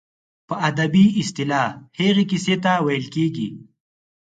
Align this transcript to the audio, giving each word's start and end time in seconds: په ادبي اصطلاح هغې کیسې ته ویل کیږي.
په 0.47 0.55
ادبي 0.69 1.05
اصطلاح 1.21 1.69
هغې 1.99 2.23
کیسې 2.31 2.55
ته 2.63 2.71
ویل 2.85 3.05
کیږي. 3.15 3.49